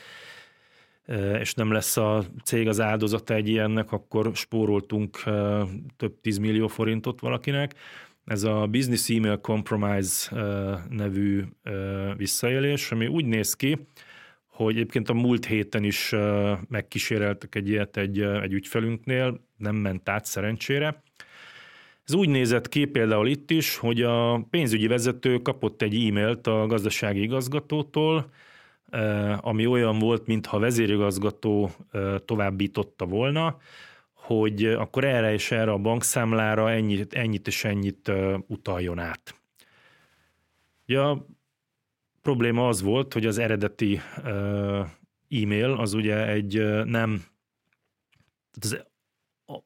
[1.40, 5.22] és nem lesz a cég az áldozata egy ilyennek, akkor spóroltunk
[5.96, 7.74] több tízmillió forintot valakinek.
[8.24, 10.34] Ez a Business Email Compromise
[10.88, 11.44] nevű
[12.16, 13.86] visszaélés, ami úgy néz ki,
[14.54, 16.14] hogy egyébként a múlt héten is
[16.68, 21.02] megkíséreltek egy ilyet egy, egy ügyfelünknél, nem ment át szerencsére.
[22.06, 26.66] Ez úgy nézett ki például itt is, hogy a pénzügyi vezető kapott egy e-mailt a
[26.66, 28.30] gazdasági igazgatótól,
[29.40, 31.70] ami olyan volt, mintha a vezérigazgató
[32.24, 33.56] továbbította volna,
[34.12, 38.12] hogy akkor erre és erre a bankszámlára ennyit, ennyit és ennyit
[38.46, 39.34] utaljon át.
[40.86, 41.26] Ja,
[42.24, 44.00] probléma az volt, hogy az eredeti
[45.28, 47.24] e-mail az ugye egy nem,
[48.60, 48.84] az,
[49.46, 49.58] a,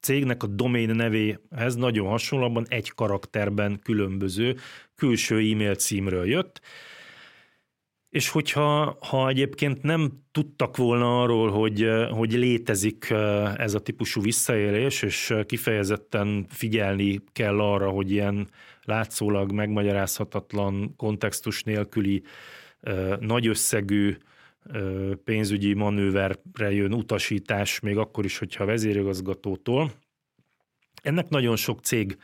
[0.00, 4.56] cégnek a domain nevéhez nagyon hasonlóan egy karakterben különböző
[4.94, 6.60] külső e-mail címről jött,
[8.10, 13.10] és hogyha ha egyébként nem tudtak volna arról, hogy, hogy létezik
[13.56, 18.48] ez a típusú visszaélés, és kifejezetten figyelni kell arra, hogy ilyen
[18.86, 22.22] látszólag megmagyarázhatatlan, kontextus nélküli,
[23.20, 24.16] nagy összegű
[25.24, 29.90] pénzügyi manőverre jön utasítás, még akkor is, hogyha vezérigazgatótól.
[31.02, 32.16] Ennek nagyon sok cég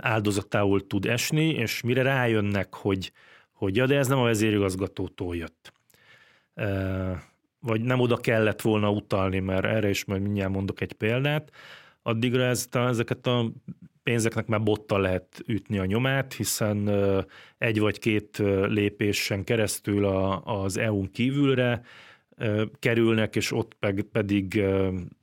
[0.00, 3.12] áldozatául tud esni, és mire rájönnek, hogy,
[3.52, 5.72] hogy ja, de ez nem a vezérigazgatótól jött.
[7.60, 11.50] Vagy nem oda kellett volna utalni, mert erre is majd mindjárt mondok egy példát,
[12.02, 13.52] addigra ezt a, ezeket a
[14.02, 16.90] pénzeknek már bottal lehet ütni a nyomát, hiszen
[17.58, 21.82] egy vagy két lépésen keresztül a, az EU-n kívülre
[22.78, 23.76] kerülnek, és ott
[24.12, 24.62] pedig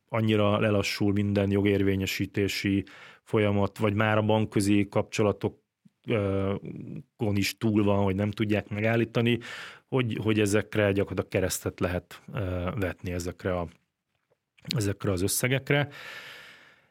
[0.10, 2.84] annyira lelassul minden jogérvényesítési
[3.24, 5.56] folyamat, vagy már a bankközi kapcsolatokon
[7.36, 9.40] is túl van, hogy nem tudják megállítani,
[9.88, 12.22] hogy, hogy ezekre gyakorlatilag keresztet lehet
[12.76, 13.68] vetni ezekre, a,
[14.76, 15.90] ezekre az összegekre.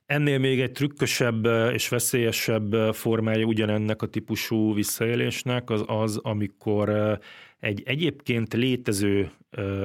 [0.09, 7.18] Ennél még egy trükkösebb és veszélyesebb formája ugyanennek a típusú visszaélésnek az az, amikor
[7.61, 9.31] egy egyébként létező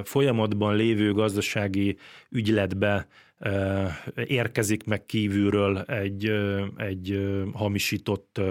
[0.04, 1.98] folyamatban lévő gazdasági
[2.30, 3.08] ügyletbe
[4.26, 6.32] érkezik meg kívülről egy,
[6.78, 8.42] egy hamisított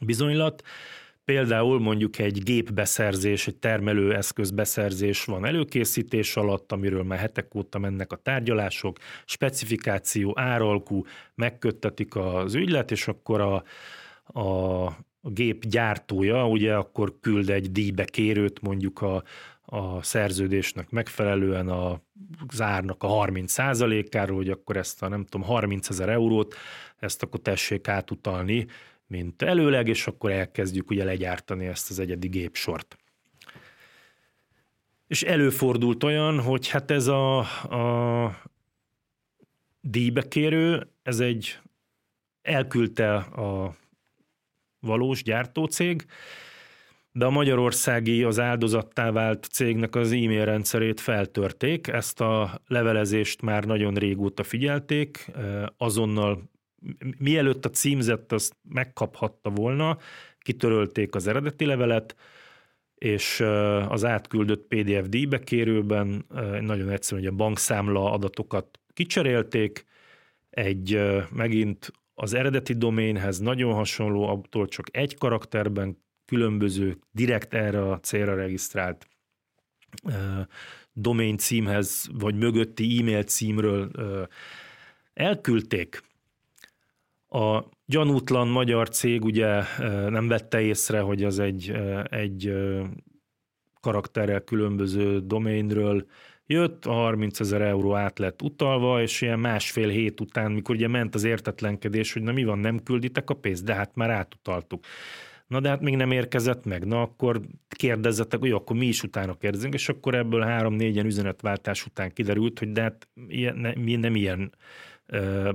[0.00, 0.62] bizonylat,
[1.28, 8.12] Például mondjuk egy gépbeszerzés, egy termelőeszköz beszerzés van előkészítés alatt, amiről már hetek óta mennek
[8.12, 13.54] a tárgyalások, specifikáció, áralkú, megköttetik az ügylet, és akkor a,
[14.40, 19.22] a gép gyártója ugye akkor küld egy díjbekérőt mondjuk a,
[19.64, 22.00] a szerződésnek megfelelően a
[22.52, 26.54] zárnak a 30% áról, hogy akkor ezt a nem tudom 30 ezer eurót,
[26.96, 28.66] ezt akkor tessék átutalni
[29.08, 32.96] mint előleg, és akkor elkezdjük ugye legyártani ezt az egyedi gépsort.
[35.06, 38.40] És előfordult olyan, hogy hát ez a, a
[39.80, 41.58] díjbekérő, ez egy
[42.42, 43.76] elküldte a
[44.80, 46.06] valós gyártócég,
[47.12, 53.64] de a magyarországi az áldozattá vált cégnek az e-mail rendszerét feltörték, ezt a levelezést már
[53.64, 55.30] nagyon régóta figyelték,
[55.76, 56.50] azonnal
[57.18, 59.98] mielőtt a címzett azt megkaphatta volna,
[60.38, 62.16] kitörölték az eredeti levelet,
[62.94, 63.40] és
[63.88, 66.24] az átküldött PDF díjbekérőben
[66.60, 69.84] nagyon egyszerűen, hogy a bankszámla adatokat kicserélték,
[70.50, 78.00] egy megint az eredeti doménhez nagyon hasonló, attól csak egy karakterben különböző, direkt erre a
[78.00, 79.08] célra regisztrált
[80.92, 83.90] domain címhez, vagy mögötti e-mail címről
[85.14, 86.02] elküldték,
[87.28, 89.62] a gyanútlan magyar cég ugye
[90.08, 91.72] nem vette észre, hogy az egy,
[92.04, 92.52] egy
[93.80, 96.06] karakterrel különböző domainről
[96.46, 100.88] jött, a 30 ezer euró át lett utalva, és ilyen másfél hét után, mikor ugye
[100.88, 104.84] ment az értetlenkedés, hogy na mi van, nem külditek a pénzt, de hát már átutaltuk.
[105.46, 109.36] Na de hát még nem érkezett meg, na akkor kérdezzetek, hogy akkor mi is utána
[109.36, 114.14] kérdezünk, és akkor ebből három-négyen üzenetváltás után kiderült, hogy de hát ilyen, ne, mi nem
[114.14, 114.52] ilyen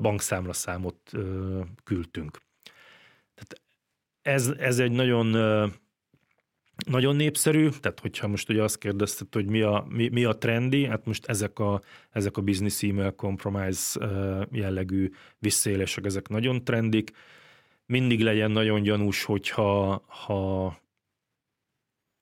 [0.02, 1.12] bankszámlaszámot
[1.84, 2.42] küldtünk.
[3.34, 3.62] Tehát
[4.22, 5.36] ez, ez egy nagyon
[6.86, 10.86] nagyon népszerű, tehát hogyha most ugye azt kérdezted, hogy mi a, mi, mi a trendi,
[10.86, 14.08] hát most ezek a, ezek a business email compromise
[14.52, 17.12] jellegű visszaélések, ezek nagyon trendik.
[17.86, 20.66] Mindig legyen nagyon gyanús, hogyha ha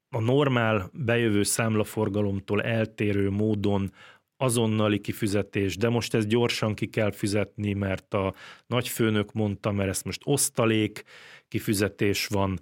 [0.09, 3.93] a normál bejövő számlaforgalomtól eltérő módon
[4.41, 8.33] azonnali kifizetés, de most ezt gyorsan ki kell fizetni, mert a
[8.67, 11.03] nagyfőnök mondta, mert ezt most osztalék
[11.47, 12.59] kifizetés van,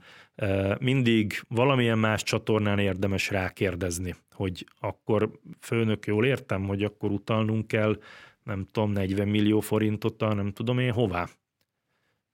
[0.80, 8.00] mindig valamilyen más csatornán érdemes rákérdezni, hogy akkor főnök, jól értem, hogy akkor utalnunk kell,
[8.44, 11.30] nem tudom, 40 millió forintot, nem tudom én hová.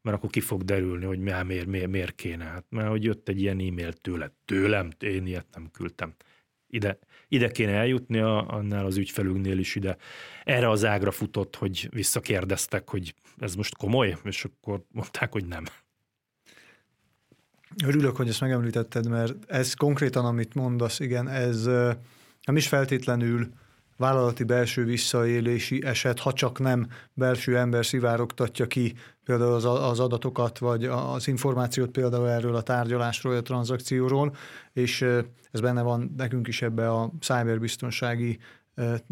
[0.01, 2.43] Mert akkor ki fog derülni, hogy miért, miért, miért kéne.
[2.43, 4.31] Hát mert hogy jött egy ilyen e-mail tőle.
[4.45, 6.15] Tőlem, én ilyet nem küldtem.
[6.67, 9.97] Ide, ide kéne eljutni, annál az ügyfelünknél is ide.
[10.43, 15.63] Erre az ágra futott, hogy visszakérdeztek, hogy ez most komoly, és akkor mondták, hogy nem.
[17.85, 21.63] Örülök, hogy ezt megemlítetted, mert ez konkrétan, amit mondasz, igen, ez
[22.43, 23.49] nem is feltétlenül
[23.97, 30.57] vállalati belső visszaélési eset, ha csak nem belső ember szivárogtatja ki például az, az adatokat,
[30.57, 34.35] vagy az információt például erről a tárgyalásról, a tranzakcióról,
[34.73, 35.01] és
[35.51, 38.39] ez benne van nekünk is ebbe a cyberbiztonsági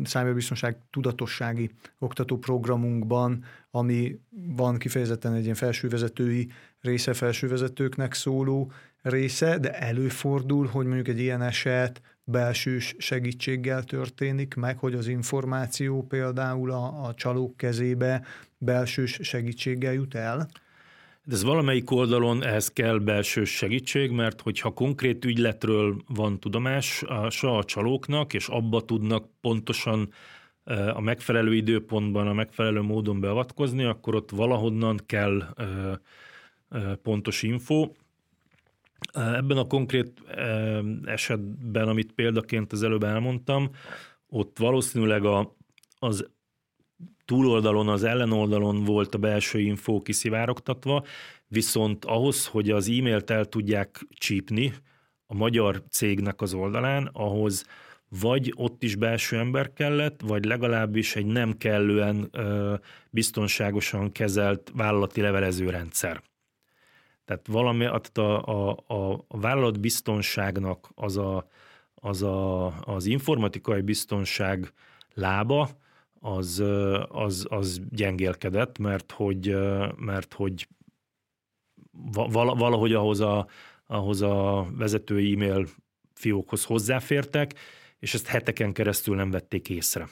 [0.05, 4.19] cyberbiztonság tudatossági oktatóprogramunkban, ami
[4.55, 11.41] van kifejezetten egy ilyen felsővezetői része, felsővezetőknek szóló része, de előfordul, hogy mondjuk egy ilyen
[11.41, 18.25] eset belsős segítséggel történik meg, hogy az információ például a, a csalók kezébe
[18.57, 20.47] belsős segítséggel jut el?
[21.25, 27.47] De ez valamelyik oldalon ehhez kell belső segítség, mert hogyha konkrét ügyletről van tudomás a,
[27.57, 30.09] a csalóknak, és abba tudnak pontosan
[30.93, 35.55] a megfelelő időpontban, a megfelelő módon beavatkozni, akkor ott valahonnan kell
[37.03, 37.91] pontos info.
[39.13, 40.21] Ebben a konkrét
[41.05, 43.69] esetben, amit példaként az előbb elmondtam,
[44.27, 45.55] ott valószínűleg a,
[45.99, 46.29] az
[47.25, 51.03] túloldalon, az ellenoldalon volt a belső info kiszivárogtatva,
[51.47, 54.73] viszont ahhoz, hogy az e-mailt el tudják csípni
[55.25, 57.65] a magyar cégnek az oldalán, ahhoz
[58.21, 62.31] vagy ott is belső ember kellett, vagy legalábbis egy nem kellően
[63.09, 66.21] biztonságosan kezelt vállalati levelező rendszer.
[67.25, 71.47] Tehát valami, a, a, a, a vállalat biztonságnak az, a,
[71.95, 74.73] az, a, az informatikai biztonság
[75.13, 75.69] lába,
[76.19, 76.63] az,
[77.07, 79.55] az, az gyengélkedett, mert hogy,
[79.95, 80.67] mert hogy
[82.31, 83.47] valahogy ahhoz a,
[83.87, 85.67] ahhoz a vezetői e-mail
[86.13, 87.53] fiókhoz hozzáfértek,
[87.99, 90.07] és ezt heteken keresztül nem vették észre.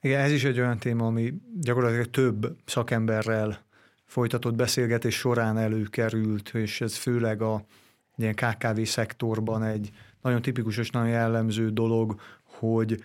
[0.00, 3.64] Igen, ez is egy olyan téma, ami gyakorlatilag több szakemberrel
[4.10, 7.64] folytatott beszélgetés során előkerült, és ez főleg a
[8.16, 9.90] ilyen KKV szektorban egy
[10.22, 13.04] nagyon tipikus és nagyon jellemző dolog, hogy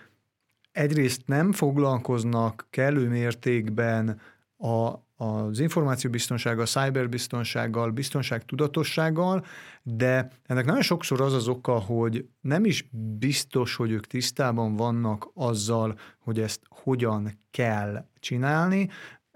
[0.72, 4.20] egyrészt nem foglalkoznak kellő mértékben
[4.56, 4.92] a,
[5.24, 9.44] az információbiztonsággal, a cyberbiztonsággal, biztonságtudatossággal,
[9.82, 12.88] de ennek nagyon sokszor az az oka, hogy nem is
[13.18, 18.88] biztos, hogy ők tisztában vannak azzal, hogy ezt hogyan kell csinálni.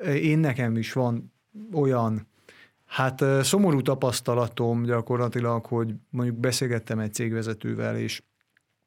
[0.04, 1.32] Én nekem is van
[1.72, 2.28] olyan.
[2.86, 8.22] Hát szomorú tapasztalatom gyakorlatilag, hogy mondjuk beszélgettem egy cégvezetővel, és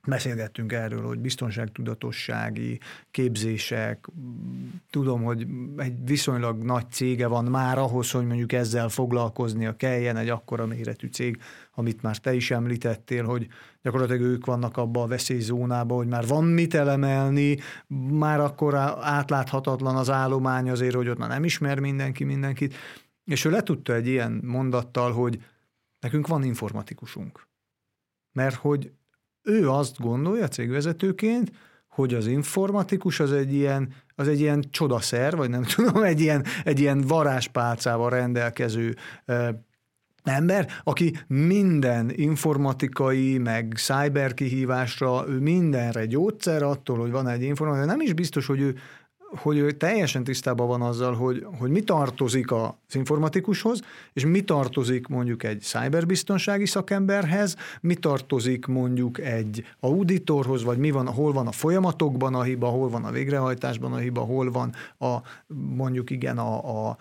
[0.08, 2.80] Beszélgettünk erről, hogy biztonságtudatossági
[3.12, 4.08] képzések,
[4.90, 10.30] tudom, hogy egy viszonylag nagy cége van már ahhoz, hogy mondjuk ezzel foglalkoznia kelljen, egy
[10.30, 13.48] akkora méretű cég, amit már te is említettél, hogy
[13.82, 17.58] gyakorlatilag ők vannak abba a veszélyzónában, hogy már van mit elemelni,
[18.10, 22.76] már akkor átláthatatlan az állomány azért, hogy ott már nem ismer mindenki mindenkit,
[23.26, 25.44] és ő letudta egy ilyen mondattal, hogy
[26.00, 27.48] nekünk van informatikusunk.
[28.32, 28.92] Mert hogy
[29.44, 31.52] ő azt gondolja cégvezetőként,
[31.88, 36.46] hogy az informatikus az egy ilyen, az egy ilyen csodaszer, vagy nem tudom, egy ilyen,
[36.64, 38.96] egy ilyen varázspálcával rendelkező
[40.24, 47.88] ember, aki minden informatikai, meg cyber kihívásra, ő mindenre gyógyszer attól, hogy van egy informatikai,
[47.88, 48.76] nem is biztos, hogy ő
[49.36, 53.82] hogy ő teljesen tisztában van azzal, hogy, hogy mi tartozik az informatikushoz,
[54.14, 61.08] és mi tartozik mondjuk egy cyberbiztonsági szakemberhez, mi tartozik mondjuk egy auditorhoz, vagy mi van,
[61.08, 65.18] hol van a folyamatokban a hiba, hol van a végrehajtásban a hiba, hol van a
[65.76, 66.98] mondjuk igen a, a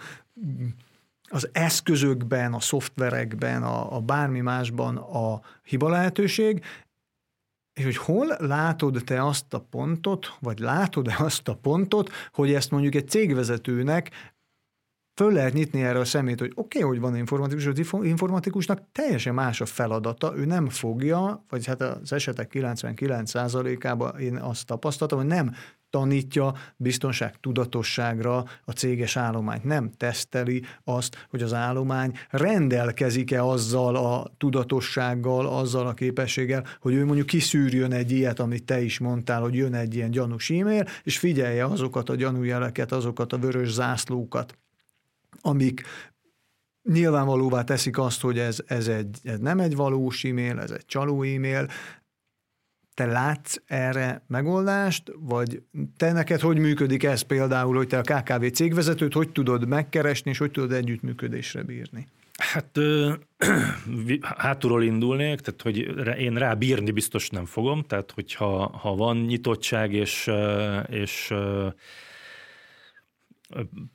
[1.34, 6.62] az eszközökben, a szoftverekben, a, a bármi másban a hiba lehetőség,
[7.72, 12.70] és hogy hol látod te azt a pontot, vagy látod-e azt a pontot, hogy ezt
[12.70, 14.10] mondjuk egy cégvezetőnek
[15.14, 19.34] föl lehet nyitni erre a szemét, hogy oké, okay, hogy van informatikus, az informatikusnak teljesen
[19.34, 25.26] más a feladata, ő nem fogja, vagy hát az esetek 99%-ában én azt tapasztaltam, hogy
[25.26, 25.54] nem
[25.92, 29.64] tanítja biztonság tudatosságra a céges állományt.
[29.64, 37.04] Nem teszteli azt, hogy az állomány rendelkezik-e azzal a tudatossággal, azzal a képességgel, hogy ő
[37.04, 41.18] mondjuk kiszűrjön egy ilyet, amit te is mondtál, hogy jön egy ilyen gyanús e-mail, és
[41.18, 44.58] figyelje azokat a gyanújeleket, azokat a vörös zászlókat,
[45.40, 45.82] amik
[46.82, 51.22] nyilvánvalóvá teszik azt, hogy ez, ez, egy, ez nem egy valós e-mail, ez egy csaló
[51.22, 51.68] e-mail,
[52.94, 55.62] te látsz erre megoldást, vagy
[55.96, 60.38] te neked hogy működik ez például, hogy te a KKV cégvezetőt hogy tudod megkeresni, és
[60.38, 62.08] hogy tudod együttműködésre bírni?
[62.36, 62.78] Hát
[64.36, 65.76] hátulról indulnék, tehát hogy
[66.18, 70.30] én rá bírni biztos nem fogom, tehát hogyha ha van nyitottság és,
[70.88, 71.34] és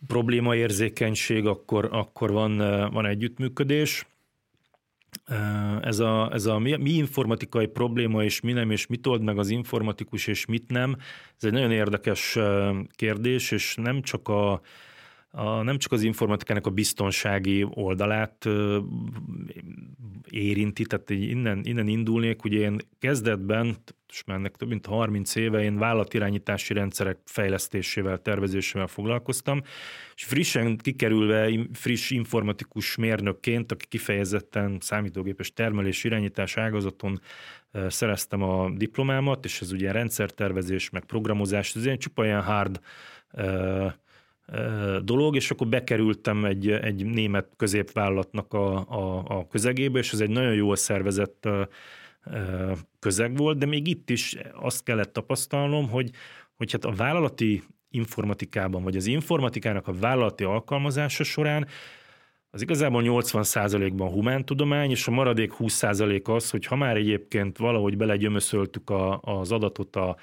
[0.07, 2.57] problémaérzékenység, akkor, akkor van,
[2.91, 4.05] van együttműködés.
[5.81, 9.37] Ez a, ez a mi, mi informatikai probléma, és mi nem, és mit old meg
[9.37, 10.95] az informatikus, és mit nem,
[11.37, 12.37] ez egy nagyon érdekes
[12.95, 14.61] kérdés, és nem csak a,
[15.37, 18.79] a, nem csak az informatikának a biztonsági oldalát ö,
[20.29, 23.75] érinti, tehát innen, innen indulnék, ugye én kezdetben,
[24.09, 29.61] és már ennek több mint 30 éve én vállalatirányítási rendszerek fejlesztésével, tervezésével foglalkoztam,
[30.15, 37.21] és frissen kikerülve friss informatikus mérnökként, aki kifejezetten számítógépes termelés irányítás ágazaton
[37.87, 42.79] szereztem a diplomámat, és ez ugye rendszertervezés, meg programozás, ez ilyen csupa ilyen hard
[45.03, 50.29] dolog, és akkor bekerültem egy, egy német középvállalatnak a, a, a közegébe, és ez egy
[50.29, 51.47] nagyon jól szervezett
[52.99, 56.09] közeg volt, de még itt is azt kellett tapasztalnom, hogy,
[56.55, 61.67] hogy hát a vállalati informatikában, vagy az informatikának a vállalati alkalmazása során
[62.49, 68.89] az igazából 80%-ban humántudomány, és a maradék 20% az, hogy ha már egyébként valahogy belegyömöszöltük
[68.89, 70.15] a, az adatot a,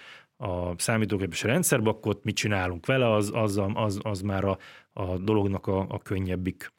[0.44, 4.58] a számítógépes rendszerbe, akkor mit csinálunk vele, az, az, az, az már a,
[4.92, 6.72] a dolognak a, a könnyebbik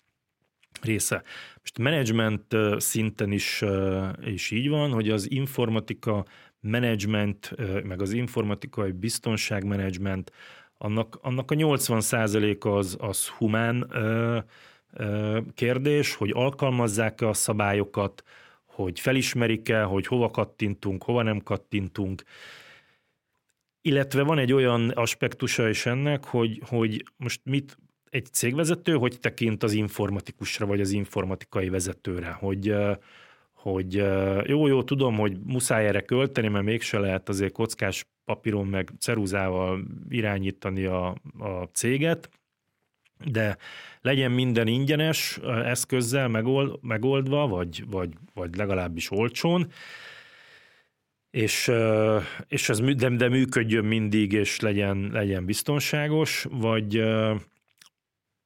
[0.81, 1.23] része.
[1.59, 2.45] Most management
[2.77, 3.63] szinten is,
[4.25, 6.25] is így van, hogy az informatika
[6.59, 10.31] management, meg az informatikai biztonságmenedzsment,
[10.77, 13.91] annak, annak a 80% az, az humán
[15.53, 18.23] kérdés, hogy alkalmazzák-e a szabályokat,
[18.65, 22.23] hogy felismerik-e, hogy hova kattintunk, hova nem kattintunk,
[23.85, 27.77] illetve van egy olyan aspektusa is ennek, hogy, hogy most mit
[28.09, 32.75] egy cégvezető hogy tekint az informatikusra, vagy az informatikai vezetőre, hogy
[33.53, 33.93] hogy
[34.45, 39.83] jó, jó, tudom, hogy muszáj erre költeni, mert mégse lehet azért kockás papíron meg ceruzával
[40.09, 41.07] irányítani a,
[41.39, 42.29] a céget,
[43.31, 43.57] de
[44.01, 49.71] legyen minden ingyenes eszközzel megold, megoldva, vagy, vagy, vagy legalábbis olcsón,
[51.35, 51.71] és,
[52.47, 57.03] és ez de, de működjön mindig, és legyen, legyen biztonságos, vagy,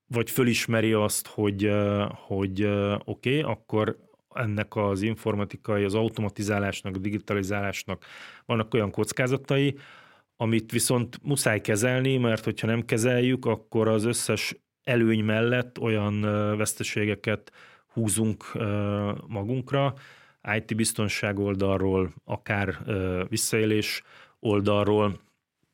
[0.08, 1.72] vagy fölismeri azt, hogy,
[2.12, 3.98] hogy oké, okay, akkor
[4.34, 8.06] ennek az informatikai, az automatizálásnak, a digitalizálásnak
[8.46, 9.78] vannak olyan kockázatai,
[10.38, 16.22] amit viszont muszáj kezelni, mert hogyha nem kezeljük, akkor az összes előny mellett olyan
[16.58, 17.52] veszteségeket
[17.94, 18.44] húzunk
[19.28, 19.94] magunkra,
[20.56, 22.78] IT biztonság oldalról, akár
[23.30, 24.02] visszaélés
[24.40, 25.20] oldalról,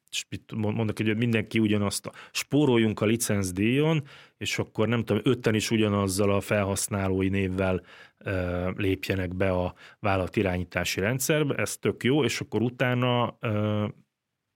[0.10, 4.04] és mondok, hogy mindenki ugyanazt, spóroljunk a licencdíjon,
[4.38, 7.82] és akkor nem tudom, ötten is ugyanazzal a felhasználói névvel
[8.18, 13.86] ö, lépjenek be a vállalat irányítási rendszerbe, ez tök jó, és akkor utána ö,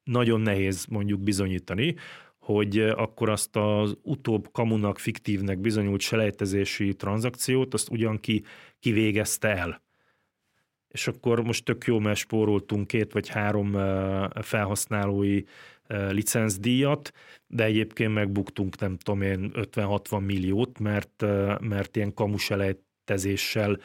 [0.03, 1.95] nagyon nehéz mondjuk bizonyítani,
[2.39, 8.43] hogy akkor azt az utóbb kamunak, fiktívnek bizonyult selejtezési tranzakciót, azt ugyan ki
[8.80, 9.88] kivégezte el
[10.91, 13.71] és akkor most tök jó, mert spóroltunk két vagy három
[14.41, 15.43] felhasználói
[16.09, 17.11] licencdíjat,
[17.47, 21.25] de egyébként megbuktunk nem tudom én 50-60 milliót, mert,
[21.59, 23.79] mert ilyen kamuselejtezéssel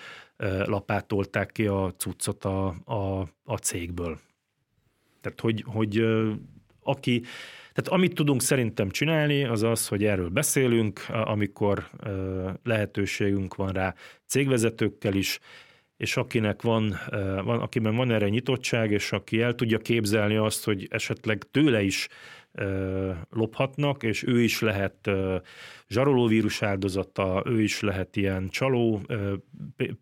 [0.65, 4.21] lapátolták ki a cuccot a, a, a cégből.
[5.21, 6.07] Tehát, hogy, hogy
[6.83, 7.21] aki,
[7.73, 11.91] tehát amit tudunk szerintem csinálni, az az, hogy erről beszélünk, amikor
[12.63, 13.95] lehetőségünk van rá
[14.27, 15.41] cégvezetőkkel is,
[15.97, 16.95] és akinek van,
[17.45, 22.09] van, akiben van erre nyitottság, és aki el tudja képzelni azt, hogy esetleg tőle is
[23.31, 25.11] lophatnak, és ő is lehet
[25.89, 29.01] zsarolóvírus áldozata, ő is lehet ilyen csaló,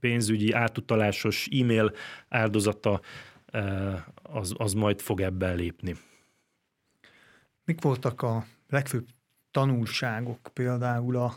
[0.00, 1.92] pénzügyi átutalásos e-mail
[2.28, 3.00] áldozata,
[4.22, 5.96] az, az majd fog ebben lépni.
[7.64, 9.06] Mik voltak a legfőbb
[9.50, 11.34] tanulságok például a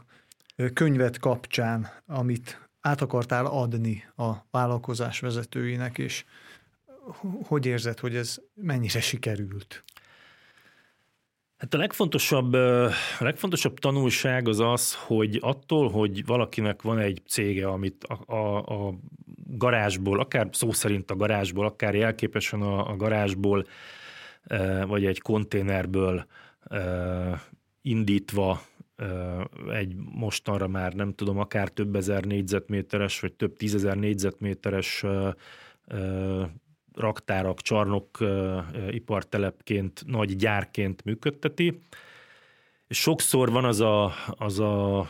[0.73, 6.25] könyvet kapcsán, amit át akartál adni a vállalkozás vezetőinek, és
[7.43, 9.83] hogy érzed, hogy ez mennyire sikerült?
[11.57, 17.67] Hát a legfontosabb, a legfontosabb tanulság az az, hogy attól, hogy valakinek van egy cége,
[17.67, 18.93] amit a, a, a
[19.47, 23.67] garázsból, akár szó szerint a garázsból, akár jelképesen a, a garázsból,
[24.85, 26.25] vagy egy konténerből
[27.81, 28.61] indítva
[29.71, 35.05] egy mostanra már nem tudom, akár több ezer négyzetméteres, vagy több tízezer négyzetméteres
[36.93, 38.17] raktárak, csarnok
[38.89, 41.79] ipartelepként, nagy gyárként működteti.
[42.87, 45.07] És sokszor van az a, az a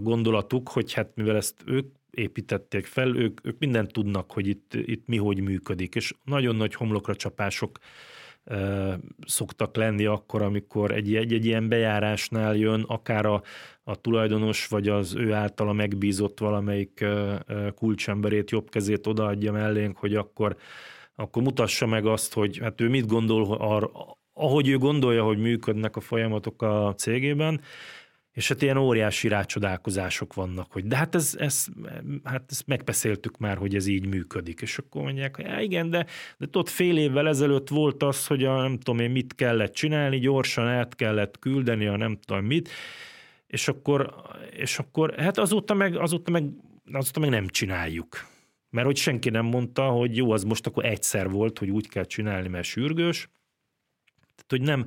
[0.00, 5.06] gondolatuk, hogy hát mivel ezt ők építették fel, ők, ők mindent tudnak, hogy itt, itt
[5.06, 7.78] mi hogy működik, és nagyon nagy homlokra csapások
[9.26, 13.42] szoktak lenni akkor, amikor egy, egy, ilyen bejárásnál jön, akár a,
[13.84, 17.04] a tulajdonos, vagy az ő általa megbízott valamelyik
[17.74, 20.56] kulcsemberét, jobb kezét odaadja mellénk, hogy akkor,
[21.14, 23.54] akkor mutassa meg azt, hogy hát ő mit gondol,
[24.32, 27.60] ahogy ő gondolja, hogy működnek a folyamatok a cégében,
[28.38, 31.66] és hát ilyen óriási rácsodálkozások vannak, hogy de hát ez, ez,
[32.24, 34.60] hát ezt megbeszéltük már, hogy ez így működik.
[34.60, 38.60] És akkor mondják, hogy igen, de, de ott fél évvel ezelőtt volt az, hogy a
[38.60, 42.68] nem tudom én mit kellett csinálni, gyorsan át kellett küldeni a nem tudom mit,
[43.46, 44.14] és akkor,
[44.50, 46.44] és akkor hát azóta meg, azóta meg,
[46.92, 48.26] azóta meg nem csináljuk.
[48.70, 52.04] Mert hogy senki nem mondta, hogy jó, az most akkor egyszer volt, hogy úgy kell
[52.04, 53.28] csinálni, mert sürgős.
[54.34, 54.86] Tehát, hogy nem,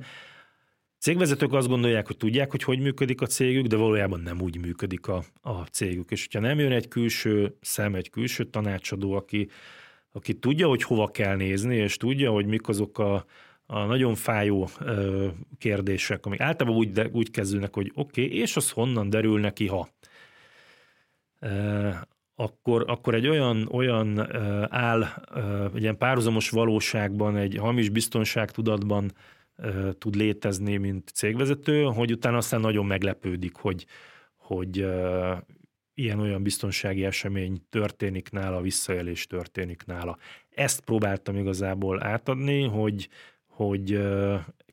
[1.02, 5.08] Cégvezetők azt gondolják, hogy tudják, hogy hogy működik a cégük, de valójában nem úgy működik
[5.08, 6.10] a, a cégük.
[6.10, 9.48] És hogyha nem jön egy külső szem, egy külső tanácsadó, aki,
[10.12, 13.24] aki tudja, hogy hova kell nézni, és tudja, hogy mik azok a,
[13.66, 15.26] a nagyon fájó ö,
[15.58, 19.66] kérdések, amik általában úgy, de, úgy kezdődnek, hogy oké, okay, és az honnan derül neki,
[19.66, 19.88] ha.
[21.38, 27.88] E, akkor, akkor egy olyan, olyan ö, áll, ö, egy ilyen párhuzamos valóságban, egy hamis
[27.88, 29.40] biztonságtudatban ö,
[29.98, 33.86] tud létezni, mint cégvezető, hogy utána aztán nagyon meglepődik, hogy,
[34.36, 34.86] hogy
[35.94, 40.18] ilyen-olyan biztonsági esemény történik nála, visszaélés történik nála.
[40.50, 43.08] Ezt próbáltam igazából átadni, hogy,
[43.46, 44.00] hogy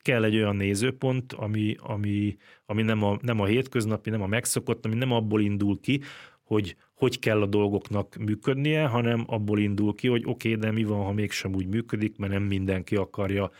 [0.02, 2.36] kell egy olyan nézőpont, ami, ami,
[2.66, 6.00] ami nem, a, nem a hétköznapi, nem a megszokott, ami nem abból indul ki,
[6.42, 10.84] hogy hogy kell a dolgoknak működnie, hanem abból indul ki, hogy oké, okay, de mi
[10.84, 13.50] van, ha mégsem úgy működik, mert nem mindenki akarja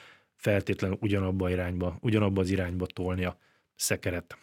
[0.40, 3.38] feltétlenül ugyanabba, irányba, ugyanabba az irányba tolni a
[3.74, 4.38] szekeret.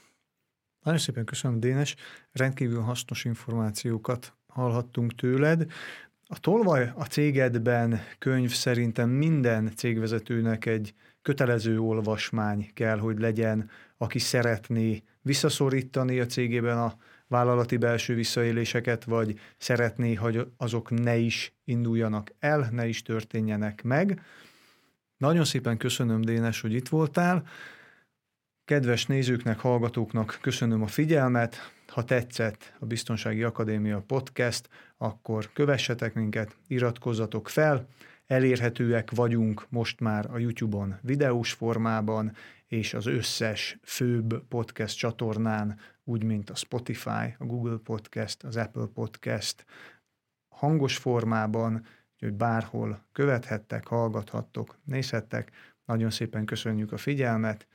[0.83, 1.95] Nagyon szépen köszönöm, Dénes.
[2.31, 5.71] Rendkívül hasznos információkat hallhattunk tőled.
[6.27, 14.19] A Tolvaj a cégedben könyv szerintem minden cégvezetőnek egy kötelező olvasmány kell, hogy legyen, aki
[14.19, 22.33] szeretné visszaszorítani a cégében a vállalati belső visszaéléseket, vagy szeretné, hogy azok ne is induljanak
[22.39, 24.21] el, ne is történjenek meg.
[25.17, 27.47] Nagyon szépen köszönöm, Dénes, hogy itt voltál.
[28.65, 31.73] Kedves nézőknek, hallgatóknak köszönöm a figyelmet.
[31.87, 37.87] Ha tetszett a Biztonsági Akadémia podcast, akkor kövessetek minket, iratkozzatok fel.
[38.25, 42.35] Elérhetőek vagyunk most már a YouTube-on videós formában,
[42.67, 48.87] és az összes főbb podcast csatornán, úgy mint a Spotify, a Google Podcast, az Apple
[48.93, 49.65] Podcast,
[50.47, 51.85] hangos formában,
[52.19, 55.51] hogy bárhol követhettek, hallgathattok, nézhettek.
[55.85, 57.67] Nagyon szépen köszönjük a figyelmet,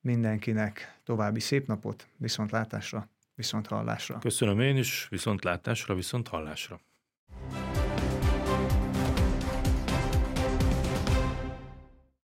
[0.00, 4.18] mindenkinek további szép napot, viszont látásra, viszont hallásra.
[4.18, 6.80] Köszönöm én is, viszont látásra, viszont hallásra.